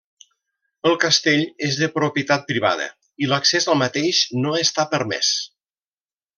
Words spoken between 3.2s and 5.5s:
i l'accés al mateix no està permès.